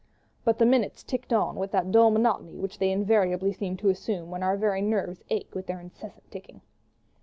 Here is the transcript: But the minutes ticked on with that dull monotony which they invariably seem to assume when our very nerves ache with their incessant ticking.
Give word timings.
But 0.43 0.57
the 0.57 0.65
minutes 0.65 1.03
ticked 1.03 1.31
on 1.31 1.57
with 1.57 1.69
that 1.73 1.91
dull 1.91 2.09
monotony 2.09 2.57
which 2.57 2.79
they 2.79 2.89
invariably 2.91 3.53
seem 3.53 3.77
to 3.77 3.89
assume 3.89 4.31
when 4.31 4.41
our 4.41 4.57
very 4.57 4.81
nerves 4.81 5.23
ache 5.29 5.53
with 5.53 5.67
their 5.67 5.79
incessant 5.79 6.31
ticking. 6.31 6.61